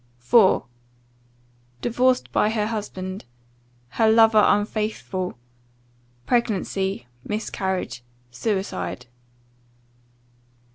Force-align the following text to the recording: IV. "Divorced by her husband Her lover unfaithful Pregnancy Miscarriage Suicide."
IV. 0.19 0.63
"Divorced 1.83 2.31
by 2.31 2.49
her 2.49 2.65
husband 2.65 3.25
Her 3.89 4.09
lover 4.09 4.43
unfaithful 4.43 5.37
Pregnancy 6.25 7.05
Miscarriage 7.23 8.03
Suicide." 8.31 9.05